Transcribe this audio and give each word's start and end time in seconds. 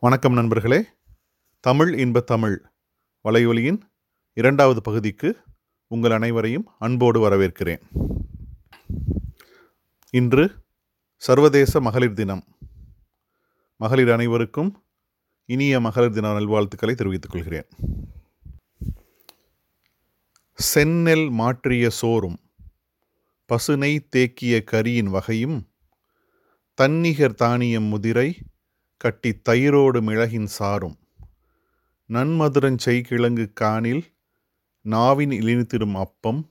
வணக்கம் 0.00 0.32
நண்பர்களே. 0.32 0.84
தமிழ் 1.60 1.98
இன்ப 1.98 2.20
தமிழ் 2.20 2.62
வலையொலியின் 3.24 3.80
இரண்டாவது 4.32 4.82
பகுதிக்கு 4.82 5.36
உங்கள் 5.86 6.10
அனைவரையும் 6.10 6.66
அன்போடு 6.78 7.30
வரவேற்கிறேன். 7.30 7.82
இன்று 10.10 10.54
சர்வதேச 11.16 11.80
மகளிர் 11.80 12.12
தினம். 12.12 12.44
மகளிர் 13.76 14.10
அனைவருக்கும் 14.10 14.82
இனிய 15.44 15.80
மகளிர் 15.80 16.12
தின 16.12 16.32
நல்வாழ்த்துக்களை 16.32 16.94
தெரிவித்துக் 16.94 17.30
கொள்கிறேன். 17.30 17.66
செந்நெல் 20.74 21.30
மாற்றிய 21.30 21.90
சோறும் 21.90 22.40
பசுனை 23.48 24.08
தேக்கிய 24.08 24.64
கரியின் 24.72 25.10
வகையும் 25.10 25.68
தன்னிகர் 26.74 27.34
தானியம் 27.34 27.84
முதிரை 27.84 28.36
கட்டி 28.96 29.40
தயிரோடு 29.48 30.00
மிளகின் 30.00 30.44
சாரும். 30.44 30.98
நன்மதுரஞ்செய் 32.08 32.76
செய்கிழங்கு 32.76 33.52
காணில் 33.52 34.04
நாவின் 34.80 35.30
இழித்திடும் 35.30 35.94
அப்பம். 35.94 36.50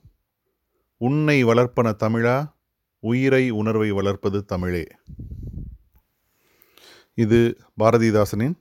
உன்னை 0.96 1.44
வளர்ப்பன 1.44 1.94
தமிழா 1.98 2.52
உயிரை 2.98 3.50
உணர்வை 3.50 3.90
வளர்ப்பது 3.90 4.44
தமிழே. 4.44 4.86
இது 7.14 7.56
பாரதிதாசனின் 7.78 8.54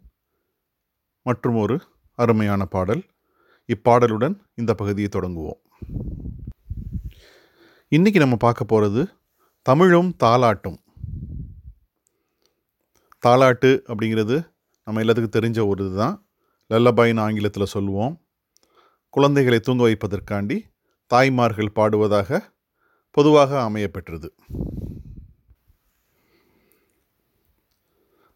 மற்றும் 1.24 1.56
ஒரு 1.56 1.82
அருமையான 2.16 2.66
பாடல். 2.66 3.04
இப்பாடலுடன் 3.68 4.40
இந்த 4.56 4.74
பகுதியை 4.74 5.10
தொடங்குவோம். 5.10 5.62
இன்றைக்கி 7.96 8.16
நம்ம 8.16 8.36
பார்க்க 8.36 8.64
போகிறது 8.64 9.08
தமிழும் 9.62 10.16
தாலாட்டும் 10.24 10.83
தாலாட்டு 13.26 13.70
அப்படிங்கிறது 13.92 14.38
நம்ம 14.88 15.02
எல்லாத்துக்கும் 15.04 15.36
தெரிஞ்ச 15.36 15.60
ஒரு 15.68 15.86
இதுதான். 15.86 16.16
லல்லபாயின்னு 16.72 17.24
ஆங்கிலத்தில் 17.26 17.74
சொல்லுவோம் 17.74 18.14
குழந்தைகளை 19.10 19.60
தூங்க 19.60 19.84
வைப்பதற்காண்டி 19.84 20.58
தாய்மார்கள் 21.12 21.76
பாடுவதாக 21.76 22.40
பொதுவாக 23.18 23.52
அமையப்பெற்றது. 23.70 24.30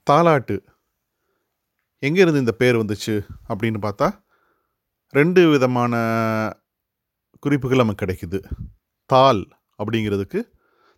தாலாட்டு 0.07 0.55
எங்கேருந்து 2.07 2.43
இந்த 2.43 2.51
பேர் 2.51 2.75
வந்துச்சு 2.75 3.15
அப்படின்னு 3.49 3.79
பார்த்தா 3.87 4.07
ரெண்டு 5.19 5.41
விதமான 5.49 5.93
குறிப்புகள் 7.39 7.83
நமக்கு 7.83 8.05
கிடைக்குது. 8.05 8.39
தால் 9.05 9.43
அப்படிங்கிறதுக்கு 9.79 10.39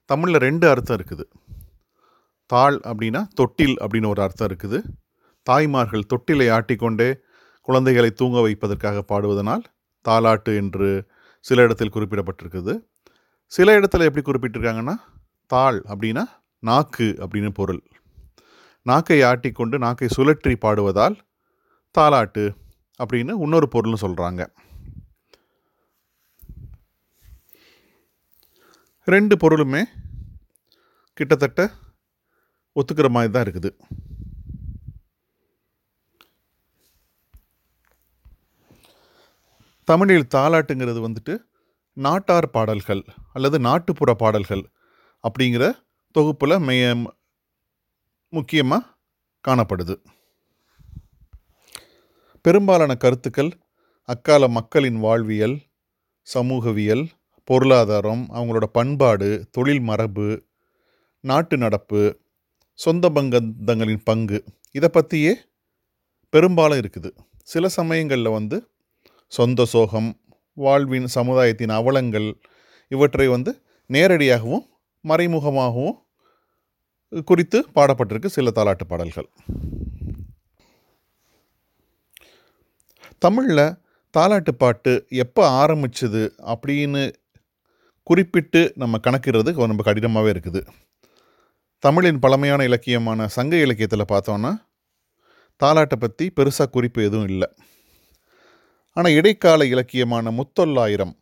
தமிழில் 0.05 0.43
ரெண்டு 0.47 0.65
அர்த்தம் 0.69 0.97
இருக்குது. 0.99 1.25
தாள் 2.49 2.77
அப்படின்னா 2.89 3.21
தொட்டில் 3.39 3.75
அப்படின்னு 3.83 4.11
ஒரு 4.13 4.21
அர்த்தம் 4.25 4.49
இருக்குது. 4.49 4.77
தாய்மார்கள் 5.47 6.09
தொட்டிலை 6.13 6.47
ஆட்டிக்கொண்டே 6.57 7.09
குழந்தைகளை 7.67 8.09
தூங்க 8.19 8.37
வைப்பதற்காக 8.45 9.03
பாடுவதனால் 9.11 9.63
தாலாட்டு 10.05 10.51
என்று 10.61 10.89
சில 11.45 11.63
இடத்தில் 11.65 11.93
குறிப்பிடப்பட்டிருக்குது. 11.95 12.73
சில 13.51 13.67
இடத்துல 13.79 14.07
எப்படி 14.09 14.23
குறிப்பிட்டிருக்காங்கன்னா 14.25 14.95
தாள் 15.51 15.79
அப்படின்னா 15.91 16.23
நாக்கு 16.63 17.07
அப்படின்னு 17.23 17.51
பொருள். 17.59 17.81
நாக்கை 18.85 19.19
ஆட்டிக்கொண்டு 19.29 19.75
நாக்கை 19.83 20.07
சுழற்றி 20.15 20.53
பாடுவதால் 20.65 21.15
தாலாட்டு 21.95 22.43
அப்படின்னு 22.99 23.33
இன்னொரு 23.45 23.67
பொருள்னு 23.73 23.99
சொல்கிறாங்க 24.05 24.41
ரெண்டு 29.07 29.35
பொருளுமே 29.43 29.83
கிட்டத்தட்ட 31.17 31.61
ஒத்துக்கிற 32.79 33.09
மாதிரி 33.15 33.31
தான் 33.33 33.45
இருக்குது. 33.45 33.71
தமிழில் 39.87 40.31
தாலாட்டுங்கிறது 40.35 40.99
வந்துட்டு 41.05 41.33
நாட்டார் 41.97 42.47
பாடல்கள் 42.55 43.01
அல்லது 43.35 43.57
நாட்டுப்புற 43.67 44.11
பாடல்கள் 44.23 44.63
அப்படிங்கிற 45.23 45.63
தொகுப்பில் 46.15 46.63
மைய 46.67 46.83
முக்கியமாக 48.33 48.87
காணப்படுது. 49.45 49.95
பெரும்பாலான 52.45 52.91
கருத்துக்கள் 53.03 53.51
அக்கால 54.09 54.43
மக்களின் 54.57 54.99
வாழ்வியல் 55.05 55.57
சமூகவியல் 56.27 57.03
பொருளாதாரம் 57.49 58.23
அவங்களோட 58.37 58.65
பண்பாடு 58.77 59.29
தொழில் 59.55 59.83
மரபு 59.89 60.27
நாட்டு 61.23 61.55
நடப்பு 61.57 62.01
சொந்த 62.83 63.05
பங்கந்தங்களின் 63.15 64.03
பங்கு. 64.09 64.37
இதை 64.77 64.89
பற்றியே 64.89 65.31
பெரும்பாலும் 66.33 66.79
இருக்குது. 66.81 67.09
சில 67.51 67.69
சமயங்களில் 67.77 68.35
வந்து 68.37 68.57
சொந்த 69.37 69.65
சோகம் 69.73 70.09
வாழ்வின் 70.63 71.07
சமுதாயத்தின் 71.15 71.73
அவலங்கள் 71.79 72.27
இவற்றை 72.91 73.27
வந்து 73.33 73.51
நேரடியாகவும் 73.89 74.65
மறைமுகமாகவும் 75.05 75.97
குறித்து 77.29 77.59
பாடப்பட்டிருக்கு 77.75 78.29
சில 78.37 78.51
தாலாட்டு 78.55 78.85
பாடல்கள். 78.87 79.29
தமிழில் 83.25 83.67
தாலாட்டு 84.17 84.51
பாட்டு 84.63 84.93
எப்போ 85.23 85.43
ஆரம்பிச்சது 85.61 86.21
அப்படின்னு 86.53 87.03
குறிப்பிட்டு 88.03 88.61
நம்ம 88.75 88.97
கணக்கிடுறது 89.07 89.51
ரொம்ப 89.71 89.83
கடினமாகவே 89.87 90.31
இருக்குது. 90.35 90.61
தமிழின் 91.83 92.21
பழமையான 92.23 92.61
இலக்கியமான 92.69 93.27
சங்க 93.35 93.53
இலக்கியத்தில் 93.65 94.11
பார்த்தோன்னா 94.11 94.51
தாலாட்டை 95.61 95.97
பற்றி 96.01 96.25
பெருசாக 96.37 96.69
குறிப்பு 96.75 96.99
எதுவும் 97.07 97.29
இல்லை. 97.33 97.47
ஆனால் 98.97 99.15
இடைக்கால 99.19 99.65
இலக்கியமான 99.73 100.31
முத்தொள்ளாயிரம் 100.39 101.13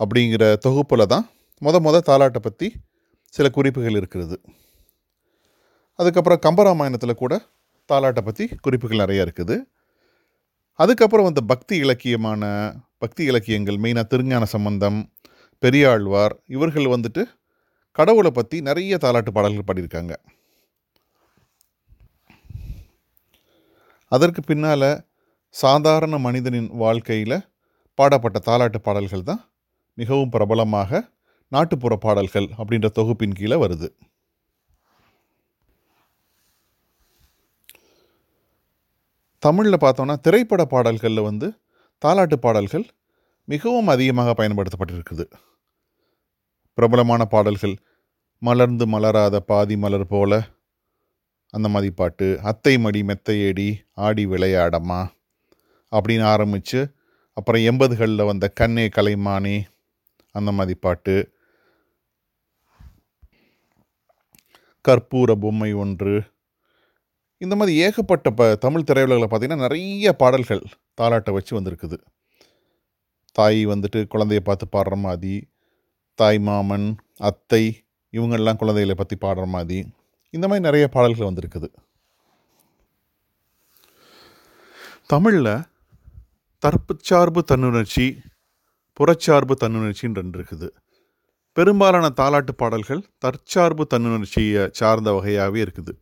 அப்படிங்கிற 0.00 0.44
தொகுப்பில் 0.66 1.10
தான் 1.12 1.26
முத 1.62 1.76
முத 1.86 2.02
தாலாட்டை 2.08 2.40
பற்றி 2.46 2.68
சில 3.34 3.46
குறிப்புகள் 3.56 3.98
இருக்கிறது. 4.00 4.36
அதுக்கப்புறம் 5.98 6.42
கம்பராமாயணத்தில் 6.46 7.20
கூட 7.22 7.34
தாலாட்டை 7.90 8.22
பற்றி 8.28 8.44
குறிப்புகள் 8.66 9.02
நிறையா 9.04 9.22
இருக்குது. 9.26 9.56
அதுக்கப்புறம் 10.78 11.28
வந்த 11.28 11.42
பக்தி 11.52 11.74
இலக்கியமான 11.84 12.42
பக்தி 13.04 13.22
இலக்கியங்கள் 13.30 13.78
மெயினாக 13.84 14.08
திருஞான 14.12 14.44
சம்பந்தம் 14.54 14.98
பெரியாழ்வார் 15.62 16.34
இவர்கள் 16.56 16.92
வந்துட்டு 16.94 17.22
கடவுளை 17.98 18.30
பற்றி 18.38 18.56
நிறைய 18.68 18.96
தாலாட்டு 19.04 19.30
பாடல்கள் 19.36 19.68
பாடியிருக்காங்க. 19.68 20.14
அதற்கு 24.14 24.40
பின்னால் 24.48 24.88
சாதாரண 25.50 26.14
மனிதனின் 26.26 26.70
வாழ்க்கையில் 26.82 27.38
பாடப்பட்ட 27.98 28.38
தாலாட்டு 28.48 28.78
பாடல்கள் 28.86 29.28
தான் 29.30 29.40
மிகவும் 30.00 30.32
பிரபலமாக 30.34 31.00
நாட்டுப்புற 31.54 31.94
பாடல்கள் 32.04 32.48
அப்படின்ற 32.58 32.88
தொகுப்பின் 32.98 33.38
கீழே 33.38 33.56
வருது. 33.62 33.88
தமிழில் 39.46 39.84
பார்த்தோன்னா 39.84 40.14
திரைப்பட 40.26 40.62
பாடல்களில் 40.74 41.26
வந்து 41.30 41.48
தாலாட்டு 42.04 42.36
பாடல்கள் 42.46 42.86
மிகவும் 43.52 43.90
அதிகமாக 43.94 44.30
பயன்படுத்தப்பட்டிருக்குது. 44.38 45.24
பிரபலமான 46.78 47.24
பாடல்கள் 47.24 47.74
மலர்ந்து 48.42 48.84
மலராத 48.86 49.36
பாதி 49.50 49.76
மலர் 49.76 50.06
போல. 50.06 50.32
அந்த 51.54 51.68
மாதிரி 51.68 51.90
பாட்டு 51.92 52.26
அத்தை 52.50 52.74
மடி 52.78 53.00
மெத்தையேடி 53.02 53.68
ஆடி 54.06 54.24
விளையாடம்மா 54.26 55.00
அப்படின்னு 55.92 56.24
ஆரம்பித்து 56.32 56.80
அப்புறம் 57.36 57.62
எண்பதுகளில் 57.62 58.28
வந்த 58.30 58.46
கண்ணே 58.48 58.86
கலைமானே 58.88 59.56
அந்த 60.34 60.50
மாதிரி 60.52 60.78
பாட்டு. 60.78 61.16
கற்பூர 64.84 65.32
பொம்மை 65.44 65.72
ஒன்று. 65.72 66.14
இந்த 67.40 67.54
மாதிரி 67.56 67.72
ஏகப்பட்ட 67.78 68.28
ப 68.30 68.54
தமிழ் 68.54 68.88
திரையுலகில் 68.90 69.30
பார்த்திங்கன்னா 69.30 69.64
நிறைய 69.64 70.12
பாடல்கள் 70.12 70.62
தாலாட்டை 71.00 71.32
வச்சு 71.32 71.52
வந்திருக்குது. 71.60 71.98
தாய் 73.36 73.60
வந்துட்டு 73.66 74.00
குழந்தைய 74.14 74.40
பார்த்து 74.40 74.66
பாடுற 74.72 74.96
மாதிரி 74.96 75.34
தாய் 76.20 76.38
மாமன் 76.38 76.86
அத்தை 77.28 77.62
இவங்கெல்லாம் 78.12 78.60
குழந்தைகளை 78.60 78.94
பற்றி 78.98 79.16
பாடுற 79.20 79.44
மாதிரி 79.54 79.78
இந்த 80.34 80.44
மாதிரி 80.48 80.64
நிறைய 80.66 80.88
பாடல்கள் 80.88 81.28
வந்திருக்குது. 81.28 81.68
தமிழில் 85.06 85.54
தற்புச்சார்பு 86.62 87.40
தன்னுணர்ச்சி 87.50 88.06
புறச்சார்பு 88.98 89.54
தன்னுணர்ச்சின்னு 89.62 90.18
ரெண்டு 90.20 90.36
இருக்குது. 90.38 90.68
பெரும்பாலான 91.56 92.06
தாலாட்டு 92.20 92.52
பாடல்கள் 92.62 93.02
தற்சார்பு 93.24 93.86
தன்னுணர்ச்சியை 93.94 94.64
சார்ந்த 94.80 95.12
வகையாகவே 95.12 95.60
இருக்குது. 95.66 95.92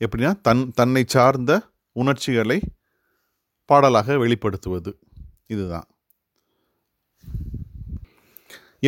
எப்படின்னா 0.00 0.32
தன் 0.40 0.64
தன்னை 0.70 1.04
சார்ந்த 1.16 1.52
உணர்ச்சிகளை 1.92 2.58
பாடலாக 3.70 4.16
வெளிப்படுத்துவது. 4.24 4.90
இதுதான். 5.46 5.88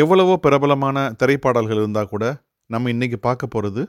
எவ்வளவோ 0.03 0.35
பிரபலமான 0.37 0.99
திரைப்பாடல்கள் 1.21 1.81
இருந்தால் 1.81 2.11
கூட 2.13 2.25
நம்ம 2.71 2.91
இன்றைக்கி 2.93 3.19
பார்க்க 3.27 3.47
போகிறது 3.47 3.83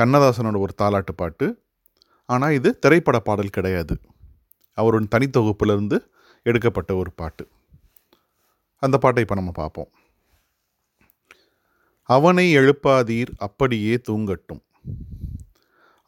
கண்ணதாசனோட 0.00 0.58
ஒரு 0.64 0.74
தாலாட்டு 0.82 1.12
பாட்டு. 1.16 1.46
ஆனால் 2.28 2.56
இது 2.58 2.70
திரைப்பட 2.78 3.18
பாடல் 3.28 3.54
கிடையாது. 3.56 3.94
அவரின் 4.78 5.12
தனித்தொகுப்பிலிருந்து 5.14 5.96
எடுக்கப்பட்ட 6.46 6.90
ஒரு 7.00 7.10
பாட்டு. 7.12 7.44
அந்த 8.82 8.96
பாட்டை 8.98 9.22
இப்போ 9.22 9.34
நம்ம 9.34 9.52
பார்ப்போம். 9.52 9.90
அவனை 12.08 12.46
எழுப்பாதீர் 12.56 13.32
அப்படியே 13.36 13.94
தூங்கட்டும். 14.08 14.62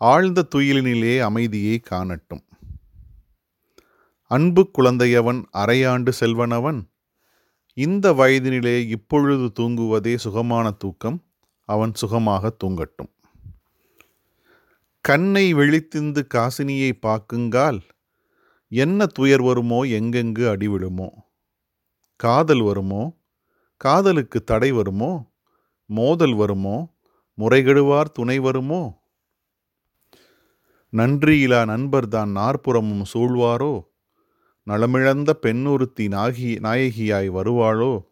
ஆழ்ந்த 0.01 0.47
துயிலினிலே 0.55 1.15
அமைதியை 1.29 1.77
காணட்டும். 1.91 2.45
அன்பு 4.31 4.63
குழந்தையவன் 4.79 5.41
அரையாண்டு 5.63 6.13
செல்வனவன் 6.21 6.81
இந்த 7.75 8.13
வயதினிலே 8.13 8.89
இப்பொழுது 8.89 9.53
தூங்குவதே 9.61 10.17
சுகமான 10.17 10.71
தூக்கம். 10.71 11.23
அவன் 11.65 11.95
சுகமாக 11.95 12.57
தூங்கட்டும். 12.65 13.11
கண்ணை 15.01 15.55
வெளித்திந்து 15.55 16.27
காசினியை 16.35 16.93
பார்க்குங்கால் 16.93 17.81
என்ன 18.69 19.07
துயர் 19.07 19.43
வருமோ 19.43 19.85
எங்கெங்கு 19.85 20.49
அடி 20.49 20.69
விழுமோ? 20.69 21.09
காதல் 22.17 22.61
வருமோ? 22.61 23.19
காதலுக்கு 23.77 24.45
தடை 24.45 24.73
வருமோ? 24.73 25.33
மோதல் 25.87 26.35
வருமோ? 26.35 26.95
முறைகெடுவார் 27.39 28.05
துணை 28.05 28.39
வருமோ? 28.39 29.03
நன்றியிலா 30.93 31.67
நண்பர்தான் 31.67 32.31
நாற்புறமும் 32.31 33.05
சூழ்வாரோ? 33.15 33.92
நலமிழந்த 34.71 35.31
பெண்ணுறுத்தி 35.43 36.05
நாகி 36.09 36.51
நாயகியாய் 36.61 37.29
வருவாளோ? 37.29 38.05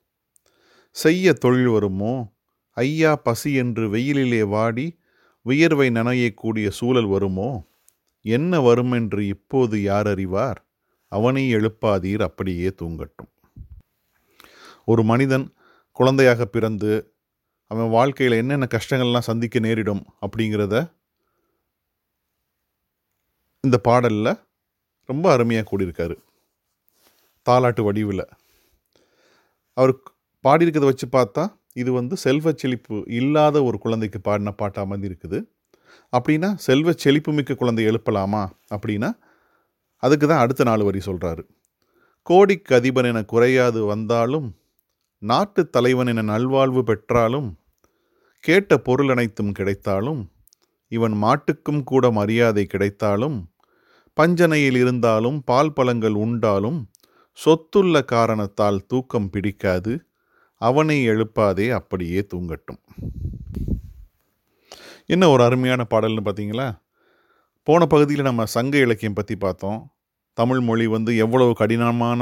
செய்ய 0.91 1.33
தொழில் 1.33 1.69
வருமோ? 1.69 2.33
ஐயா 2.71 3.17
பசி 3.17 3.55
என்று 3.55 3.91
வெயிலிலே 3.91 4.43
வாடி 4.43 4.99
வியர்வை 5.43 5.89
நனையக்கூடிய 5.91 6.69
சூழல் 6.69 7.07
வருமோ? 7.07 7.67
என்ன 8.23 8.61
வருமென்று 8.61 9.27
இப்போது 9.27 9.83
யார் 9.83 10.07
அறிவார்? 10.07 10.67
அவனை 11.09 11.55
எழுப்பாதீர் 11.55 12.23
அப்படியே 12.23 12.69
தூங்கட்டும். 12.69 13.31
ஒரு 14.85 15.03
மனிதன் 15.03 15.55
குழந்தையாக 15.93 16.47
பிறந்து 16.47 17.15
அவன் 17.67 17.89
வாழ்க்கையில் 17.89 18.39
என்னென்ன 18.39 18.67
கஷ்டங்கள்லாம் 18.71 19.29
சந்திக்க 19.31 19.59
நேரிடும் 19.59 20.03
அப்படிங்கிறத 20.21 20.93
இந்த 23.61 23.79
பாடலில் 23.79 24.41
ரொம்ப 25.05 25.33
அருமையாக 25.33 25.69
கூடியிருக்காரு 25.71 26.17
தாலாட்டு 27.47 27.83
வடிவில். 27.83 28.25
அவர் 29.77 29.93
பாடியிருக்கிறத 30.45 30.91
வச்சு 30.91 31.07
பார்த்தா 31.13 31.45
இது 31.75 31.91
வந்து 31.93 32.15
செல்வ 32.17 32.53
செழிப்பு 32.53 32.97
இல்லாத 33.19 33.57
ஒரு 33.63 33.79
குழந்தைக்கு 33.79 34.19
பாடின 34.21 34.53
பாட்டாக 34.61 34.87
மாதிரி 34.87 35.09
இருக்குது 35.11 35.39
அப்படின்னா 36.13 36.49
செல்வ 36.67 36.93
செழிப்பு 36.93 37.31
மிக்க 37.33 37.53
குழந்தை 37.55 37.85
எழுப்பலாமா? 37.91 38.43
அப்படின்னா 38.73 39.11
அதுக்கு 40.03 40.27
தான் 40.27 40.43
அடுத்த 40.45 40.65
நாலு 40.65 40.85
வரி 40.85 41.01
சொல்கிறாரு 41.07 41.43
கோடிக்கு 42.27 42.73
அதிபன் 42.75 43.05
என 43.05 43.23
குறையாது 43.23 43.81
வந்தாலும் 43.85 44.49
நாட்டு 45.23 45.63
தலைவன் 45.71 46.07
என 46.07 46.23
நல்வாழ்வு 46.23 46.83
பெற்றாலும் 46.85 47.49
கேட்ட 48.45 48.77
பொருள் 48.79 49.09
அனைத்தும் 49.09 49.53
கிடைத்தாலும் 49.53 50.21
இவன் 50.93 51.15
மாட்டுக்கும் 51.23 51.83
கூட 51.83 52.05
மரியாதை 52.11 52.65
கிடைத்தாலும் 52.67 53.37
பஞ்சனையில் 54.15 54.77
இருந்தாலும் 54.77 55.39
பால் 55.45 55.73
பழங்கள் 55.73 56.17
உண்டாலும் 56.17 56.79
சொத்துள்ள 57.43 58.05
காரணத்தால் 58.05 58.87
தூக்கம் 58.87 59.31
பிடிக்காது 59.31 59.93
அவனை 60.61 60.97
எழுப்பாதே 61.09 61.67
அப்படியே 61.71 62.27
தூங்கட்டும். 62.35 62.81
என்ன 65.07 65.29
ஒரு 65.29 65.43
அருமையான 65.43 65.87
பாடல்னு 65.91 66.25
பார்த்தீங்களா? 66.25 66.67
போன 67.63 67.87
பகுதியில் 67.87 68.29
நம்ம 68.29 68.45
சங்க 68.45 68.79
இலக்கியம் 68.79 69.17
பற்றி 69.19 69.37
பார்த்தோம். 69.37 69.81
தமிழ் 70.33 70.61
மொழி 70.61 70.87
வந்து 70.87 71.17
எவ்வளவு 71.17 71.53
கடினமான 71.55 72.21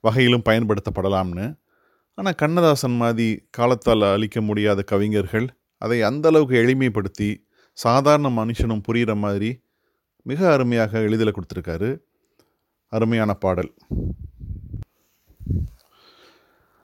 வகையிலும் 0.00 0.46
பயன்படுத்தப்படலாம்னு. 0.48 1.46
ஆனால் 2.14 2.34
கண்ணதாசன் 2.34 2.96
மாதிரி 2.96 3.28
காலத்தால் 3.50 4.06
அழிக்க 4.12 4.40
முடியாத 4.40 4.82
கவிஞர்கள் 4.82 5.48
அதை 5.78 5.98
அந்த 6.02 6.28
அளவுக்கு 6.28 6.56
எளிமைப்படுத்தி 6.56 7.28
சாதாரண 7.72 8.28
மனுஷனும் 8.28 8.84
புரிகிற 8.88 9.12
மாதிரி 9.16 9.50
மிக 10.22 10.52
அருமையாக 10.52 11.00
எளிதில் 11.00 11.36
கொடுத்துருக்காரு. 11.36 11.90
அருமையான 12.92 13.34
பாடல். 13.34 13.72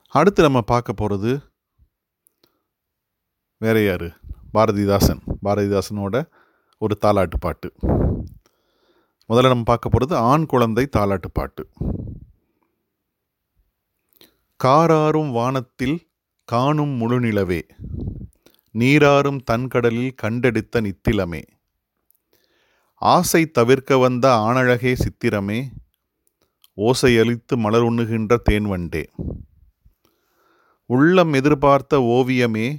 அடுத்து 0.09 0.43
நம்ம 0.43 0.61
பார்க்க 0.61 0.93
போகிறது 0.93 1.41
வேற 3.59 3.83
யார்? 3.83 4.19
பாரதிதாசன். 4.55 5.21
பாரதிதாசனோட 5.45 6.31
ஒரு 6.79 6.99
தாலாட்டு 7.01 7.37
பாட்டு. 7.41 7.73
முதல்ல 9.29 9.49
நம்ம 9.49 9.63
பார்க்க 9.63 9.89
போகிறது 9.89 10.17
ஆண் 10.17 10.47
குழந்தை 10.47 10.89
தாலாட்டு 10.97 11.29
பாட்டு. 11.33 11.69
காராரும் 14.65 15.31
வானத்தில் 15.31 16.11
காணும் 16.45 17.01
முழுநிலவே 17.01 17.63
நீராறும் 18.75 19.41
தன்கடலில் 19.51 20.15
கண்டெடுத்த 20.15 20.81
நித்திலமே. 20.81 21.43
ஆசை 22.95 23.51
தவிர்க்க 23.51 23.97
வந்த 23.97 24.35
ஆணழகே 24.35 24.95
சித்திரமே 24.95 25.71
ஓசையளித்து 26.77 27.57
மலர் 27.57 27.83
உண்ணுகின்ற 27.83 28.37
தேன்வண்டே 28.51 29.05
உள்ளம் 30.87 31.33
எதிர்பார்த்த 31.33 31.99
ஓவியமே 31.99 32.77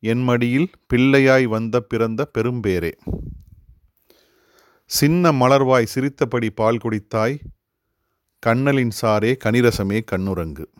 என் 0.00 0.22
மடியில் 0.22 0.70
பிள்ளையாய் 0.92 1.44
வந்த 1.44 1.80
பிறந்த 1.80 2.30
பெரும்பேரே. 2.38 2.92
சின்ன 4.84 5.32
மலர்வாய் 5.32 5.84
சிரித்தபடி 5.84 6.50
பால் 6.50 6.76
குடித்தாய் 6.76 7.38
கண்ணலின் 8.38 8.90
சாரே 9.02 9.36
கனிரசமே 9.44 10.04
கண்ணுரங்கு. 10.04 10.70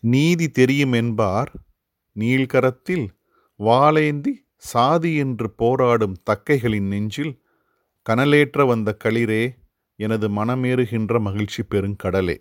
நீதி 0.00 0.48
தெரியும் 0.48 0.92
என்பார் 0.92 1.52
நீள்கரத்தில் 2.12 3.08
வாளேந்தி 3.58 4.32
சாதி 4.56 5.14
என்று 5.14 5.50
போராடும் 5.50 6.16
தக்கைகளின் 6.30 6.86
நெஞ்சில் 6.86 7.42
கனலேற்ற 8.10 8.66
வந்த 8.66 8.96
களிரே 9.04 9.59
எனது 10.00 10.28
மனமேறுகின்ற 10.28 11.20
மகிழ்ச்சி 11.20 11.62
பெருங்கடலே 11.62 12.36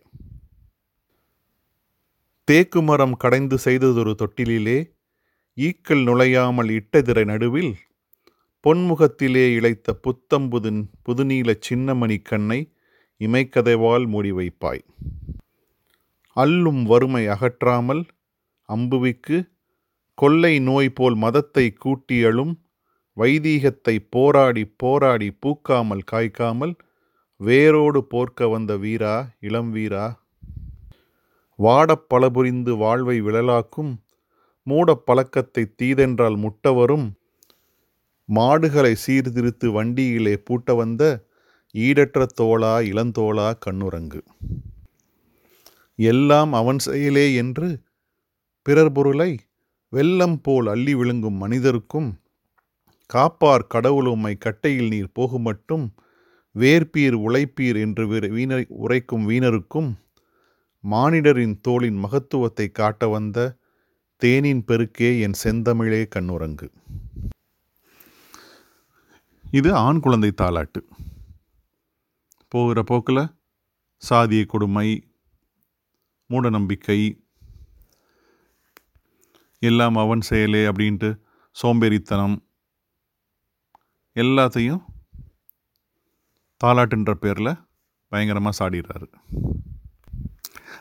தேக்குமரம் 2.48 3.16
கடைந்து 3.18 3.58
செய்ததொரு 3.58 4.16
தொட்டிலிலே 4.22 4.80
ஈக்கள் 5.58 6.04
நுழையாமல் 6.04 6.70
இட்டதிரை 6.70 7.24
நடுவில் 7.26 7.74
பொன்முகத்திலே 8.66 9.46
இழைத்த 9.54 9.94
புத்தம்புதின் 10.04 10.82
புதுநீல 11.06 11.50
சின்னமணி 11.70 12.18
கண்ணை 12.22 12.60
இமைக்கதைவால் 13.22 14.06
மூடி 14.08 14.32
வைப்பாய். 14.32 14.84
அல்லும் 16.36 16.82
வறுமை 16.84 17.28
அகற்றாமல் 17.28 18.04
அம்புவிக்கு 18.70 19.38
கொள்ளை 20.18 20.60
நோய் 20.60 20.90
போல் 20.90 21.16
மதத்தை 21.16 21.66
கூட்டியலும் 21.86 22.54
வைதீகத்தை 23.18 23.96
போராடி 24.10 24.64
போராடி 24.78 25.30
பூக்காமல் 25.42 26.04
காய்க்காமல் 26.12 26.74
வேரோடு 27.40 28.00
போர்க்க 28.04 28.48
வந்த 28.48 28.78
வீரா 28.78 29.14
இளம் 29.40 29.72
வீரா? 29.72 30.06
வாடப் 31.60 32.06
பலபுரிந்து 32.10 32.78
வாழ்வை 32.78 33.22
விழலாக்கும் 33.22 33.92
மூடப் 34.68 35.06
பழக்கத்தை 35.06 35.64
தீதென்றால் 35.82 36.38
முட்டவரும் 36.38 37.08
மாடுகளை 38.30 38.96
சீர்திருத்து 38.96 39.72
வண்டியிலே 39.72 40.36
பூட்ட 40.50 40.76
வந்த 40.76 41.04
ஈடற்ற 41.76 42.26
தோளா 42.42 42.74
இளந்தோளா 42.92 43.58
கண்ணுரங்கு 43.60 44.22
எல்லாம் 46.00 46.54
அவன் 46.54 46.80
செயலே 46.80 47.34
என்று 47.34 47.68
பிறர் 48.66 48.92
பொருளை 48.92 49.32
வெள்ளம் 49.94 50.42
போல் 50.42 50.68
அள்ளி 50.68 50.96
விழுங்கும் 50.96 51.38
மனிதருக்கும் 51.38 52.10
காப்பார் 53.10 53.68
கடவுள் 53.68 54.06
உம்மை 54.06 54.38
கட்டையில் 54.38 54.88
நீர் 54.88 55.16
போகுமட்டும் 55.16 55.86
வேர்பீர் 56.56 57.18
உழைப்பீர் 57.20 57.78
என்று 57.78 58.08
வீர- 58.08 58.32
வீணர் 58.32 58.66
உரைக்கும் 58.78 59.26
வீணருக்கும் 59.30 59.90
மானிடரின் 60.84 61.62
தோளின் 61.62 62.00
மகத்துவத்தை 62.00 62.72
காட்ட 62.72 63.08
வந்த 63.08 63.40
தேனின் 64.22 64.64
பெருக்கே 64.68 65.20
என் 65.20 65.38
செந்தமிழே 65.44 66.08
கண்ணுரங்கு 66.08 66.68
இது 69.54 69.70
ஆண் 69.80 70.00
குழந்தை 70.00 70.32
தாலாட்டு 70.36 70.82
போகிற 72.52 72.84
போக்கில் 72.84 73.24
சாதிய 74.04 74.46
கொடுமை 74.46 74.88
மூடநம்பிக்கை 76.30 77.00
எல்லாம் 79.62 79.98
அவன் 79.98 80.22
செயலே 80.22 80.68
அப்படின்ட்டு 80.68 81.10
சோம்பேறித்தனம் 81.56 82.38
எல்லாத்தையும் 84.16 84.82
தாலாட்டுன்ற 86.64 87.12
பேரில் 87.12 87.58
பயங்கரமாக 88.08 88.70
சாடிடுறாரு. 88.70 89.08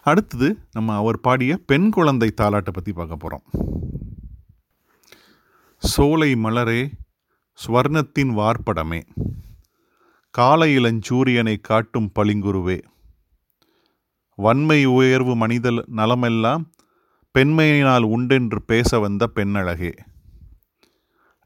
அடுத்தது 0.02 0.58
நம்ம 0.73 0.97
அவர் 0.97 1.20
பாடிய 1.20 1.56
பெண் 1.56 1.90
குழந்தை 1.90 2.32
தாலாட்டை 2.37 2.73
பற்றி 2.73 2.92
பார்க்க 2.92 3.16
போகிறோம் 3.16 3.42
சோலை 5.78 6.35
மலரே 6.35 6.90
ஸ்வர்ணத்தின் 7.66 8.28
வார்ப்படமே 8.28 9.02
காலையிலஞ்சூரியனை 10.38 10.76
இளஞ்சூரியனை 10.78 11.56
காட்டும் 11.61 12.12
பளிங்குருவே 12.14 12.82
வன்மை 14.35 14.85
உயர்வு 14.85 15.37
மனித 15.37 15.70
நலமெல்லாம் 15.87 16.73
பெண்மையினால் 17.32 18.02
உண்டென்று 18.02 18.62
பேச 18.62 18.99
வந்த 18.99 19.26
பெண்ணழகே 19.26 19.94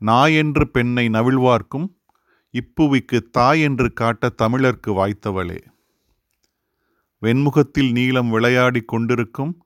நாயென்று 0.00 0.64
பெண்ணை 0.64 1.08
நவிழ்வார்க்கும் 1.08 2.01
இப்புவிக்கு 2.52 3.30
தாய் 3.30 3.60
என்று 3.60 3.92
காட்ட 3.92 4.28
தமிழர்க்கு 4.28 4.92
வாய்த்தவளே. 4.92 5.60
வெண்முகத்தில் 7.22 7.90
நீளம் 7.90 8.30
விளையாடிக் 8.30 8.88
கொண்டிருக்கும் 8.88 9.64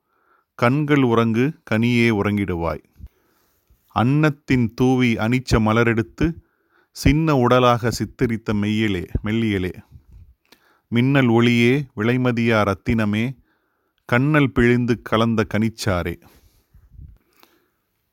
கண்கள் 0.54 1.02
உறங்கு 1.02 1.52
கனியே 1.70 2.10
உறங்கிடுவாய். 2.10 2.84
அன்னத்தின் 3.86 4.74
தூவி 4.74 5.14
அனிச்ச 5.14 5.58
மலரெடுத்து 5.58 6.34
சின்ன 6.90 7.34
உடலாக 7.36 7.90
சித்தரித்த 7.90 8.52
மெய்யலே 8.52 9.04
மெல்லியலே. 9.24 9.72
மின்னல் 10.88 11.26
ஒளியே 11.26 11.86
விலைமதியா 11.96 12.60
ரத்தினமே 12.62 13.36
கண்ணல் 14.04 14.52
பிழிந்து 14.52 15.02
கலந்த 15.02 15.46
கனிச்சாரே. 15.54 16.22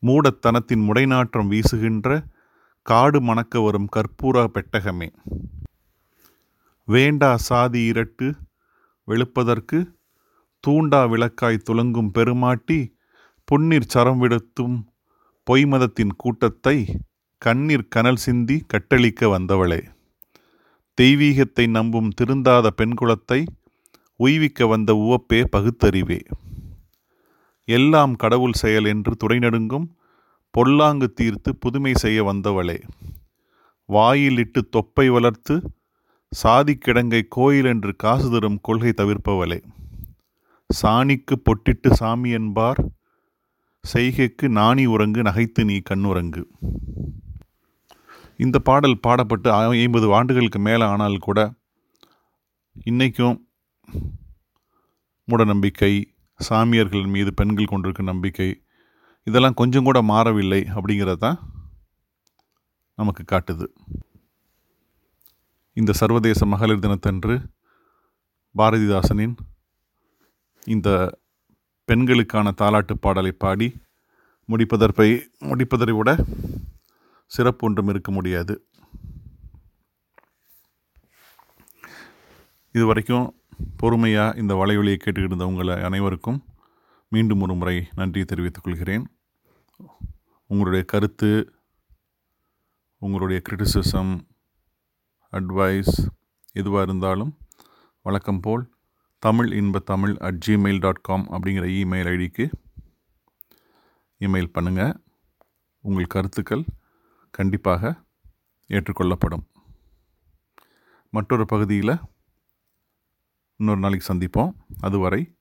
மூடத்தனத்தின் 0.02 0.84
முடைநாற்றம் 0.88 1.48
வீசுகின்ற 1.48 2.26
காடு 2.86 3.22
மணக்க 3.22 3.60
வரும் 3.60 3.90
கற்பூர 3.96 4.46
பெட்டகமே. 4.48 5.08
வேண்டா 6.88 7.38
சாதி 7.38 7.82
இரட்டு 7.82 8.36
வெளுப்பதற்கு 9.08 9.96
தூண்டா 10.60 11.06
விளக்காய் 11.06 11.66
துலங்கும் 11.70 12.12
பெருமாட்டி 12.12 12.96
பொன்னீர் 13.48 13.92
சரம் 13.94 14.20
விடுத்தும் 14.22 14.76
பொய்மதத்தின் 15.48 16.14
கூட்டத்தை 16.18 16.78
கண்ணீர் 17.38 17.88
கனல் 17.88 18.16
சிந்தி 18.16 18.66
கட்டளிக்க 18.74 19.30
வந்தவளே. 19.30 19.82
தெய்வீகத்தை 21.02 21.68
நம்பும் 21.68 22.10
திருந்தாத 22.22 22.68
பெண்குலத்தை 22.78 23.46
உய்விக்க 24.16 24.68
வந்த 24.68 24.94
உவப்பே 24.94 25.44
பகுத்தறிவே. 25.52 26.22
எல்லாம் 27.68 28.16
கடவுள் 28.16 28.54
செயல் 28.54 28.86
என்று 28.86 29.14
துடைநடுங்கும் 29.16 29.88
பொல்லாங்கு 30.58 31.14
தீர்த்து 31.14 31.56
புதுமை 31.56 31.94
செய்ய 31.94 32.24
வந்தவளே. 32.24 32.84
வாயிலிட்டு 33.86 34.70
தொப்பை 34.70 35.10
வளர்த்து 35.10 35.56
சாதி 36.32 36.78
கிடங்கை 36.78 37.22
கோயில் 37.30 37.66
என்று 37.66 37.96
காசு 37.96 38.32
தரும் 38.32 38.60
கொள்கை 38.62 38.92
தவிர்ப்பவளே. 38.98 39.64
சாணிக்கு 40.70 41.36
பொட்டிட்டு 41.46 41.94
சாமி 41.94 42.30
என்பார் 42.30 42.80
செய்கைக்கு 43.94 44.50
நாணி 44.50 44.86
உறங்கு 44.86 45.22
நகைத்து 45.22 45.64
நீ 45.64 45.82
கண்ணுறங்கு 45.90 46.44
இந்த 48.38 48.60
பாடல் 48.60 49.02
பாடப்பட்டு 49.08 49.50
ஐம்பது 49.82 50.14
ஆண்டுகளுக்கு 50.14 50.60
மேலே 50.60 50.86
ஆனால் 50.86 51.18
கூட 51.18 51.40
இன்றைக்கும் 52.86 53.48
மூடநம்பிக்கை 55.28 55.94
சாமியார்கள் 56.40 57.06
மீது 57.06 57.34
பெண்கள் 57.34 57.66
கொண்டிருக்கும் 57.66 58.06
நம்பிக்கை 58.06 58.63
இதெல்லாம் 59.24 59.54
கொஞ்சம் 59.54 59.84
கூட 59.84 60.02
மாறவில்லை 60.02 60.62
அப்படிங்கிறது 60.62 61.16
தான் 61.16 61.40
நமக்கு 62.96 63.24
காட்டுது. 63.32 63.68
இந்த 65.74 65.94
சர்வதேச 65.94 66.46
மகளிர் 66.46 66.80
தினத்தன்று 66.80 67.42
பாரதிதாசனின் 68.58 69.36
இந்த 70.68 71.20
பெண்களுக்கான 71.86 72.54
தாலாட்டு 72.62 72.94
பாடலை 72.94 73.32
பாடி 73.32 73.82
முடிப்பதற்பை 74.50 75.22
முடிப்பதை 75.40 75.98
விட 75.98 76.26
சிறப்பு 77.26 77.68
ஒன்றும் 77.68 77.88
இருக்க 77.88 78.12
முடியாது. 78.12 78.68
இதுவரைக்கும் 82.72 83.42
பொறுமையாக 83.78 84.38
இந்த 84.38 84.54
வலைவழியை 84.54 84.98
கேட்டுக்கிட்டு 85.00 85.32
இருந்த 85.32 85.46
உங்களை 85.46 85.82
அனைவருக்கும் 85.82 86.46
மீண்டும் 87.10 87.42
ஒரு 87.42 87.54
முறை 87.54 87.88
நன்றி 87.96 88.26
தெரிவித்துக் 88.26 88.64
கொள்கிறேன். 88.64 89.13
உங்களுடைய 90.54 90.86
கருத்து 90.86 91.54
உங்களுடைய 92.98 93.42
கிரிட்டிசிசம் 93.50 94.20
அட்வைஸ் 95.32 96.08
எதுவாக 96.52 96.84
இருந்தாலும் 96.84 97.38
வழக்கம் 98.02 98.40
போல் 98.40 98.74
தமிழ் 99.20 99.54
இன்ப 99.54 99.80
Tamil 99.80 100.16
at 100.18 100.44
Gmail 100.48 100.80
dot 100.80 101.02
com 101.02 101.28
அப்படிங்கிற 101.32 101.66
இமெயில் 101.78 102.10
ஐடிக்கு 102.16 102.52
இமெயில் 104.20 104.54
பண்ணுங்கள் 104.54 105.04
உங்கள் 105.80 106.06
கருத்துக்கள் 106.06 106.66
கண்டிப்பாக 107.32 108.04
ஏற்றுக்கொள்ளப்படும். 108.68 109.46
மற்றொரு 111.10 111.46
பகுதியில் 111.46 111.98
இன்னொரு 113.56 113.80
நாளைக்கு 113.80 114.14
சந்திப்போம். 114.14 114.54
அதுவரை 114.82 115.36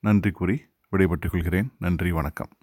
நன்றி 0.00 0.30
கூறி 0.30 0.64
விடைபெற்றுக் 0.90 1.32
கொள்கிறேன். 1.32 1.72
நன்றி 1.78 2.12
வணக்கம். 2.12 2.57